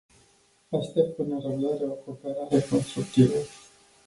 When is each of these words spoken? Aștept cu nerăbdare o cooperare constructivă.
Aștept 0.79 1.15
cu 1.15 1.23
nerăbdare 1.23 1.83
o 1.85 1.91
cooperare 1.91 2.61
constructivă. 2.69 3.37